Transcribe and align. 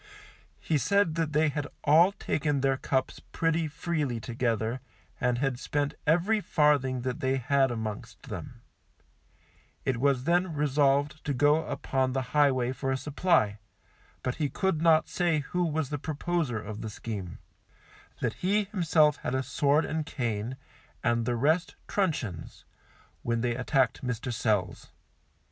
He 0.59 0.79
said 0.79 1.13
that 1.13 1.31
they 1.31 1.49
had 1.49 1.67
all 1.83 2.11
taken 2.11 2.61
their 2.61 2.75
cups 2.75 3.19
pretty 3.31 3.67
freely 3.67 4.19
together, 4.19 4.81
and 5.19 5.37
had 5.37 5.59
spent 5.59 5.93
every 6.07 6.41
farthing 6.41 7.01
that 7.01 7.19
they 7.19 7.37
had 7.37 7.69
amongst 7.69 8.23
them; 8.23 8.63
it 9.85 9.97
was 9.97 10.23
then 10.23 10.55
resolved 10.55 11.23
to 11.25 11.35
go 11.35 11.67
upon 11.67 12.13
the 12.13 12.23
highway 12.33 12.71
for 12.71 12.91
a 12.91 12.97
supply, 12.97 13.59
but 14.23 14.37
he 14.41 14.49
could 14.49 14.81
not 14.81 15.07
say 15.07 15.41
who 15.41 15.63
was 15.63 15.89
the 15.91 15.99
proposer 15.99 16.57
of 16.59 16.81
the 16.81 16.89
scheme; 16.89 17.37
that 18.21 18.33
he 18.41 18.63
himself 18.63 19.17
had 19.17 19.35
a 19.35 19.43
sword 19.43 19.85
and 19.85 20.07
cane, 20.07 20.57
and 21.03 21.27
the 21.27 21.35
rest 21.35 21.75
truncheons, 21.87 22.65
when 23.21 23.41
they 23.41 23.55
attacked 23.55 24.03
Mr. 24.03 24.33
Sells. 24.33 24.89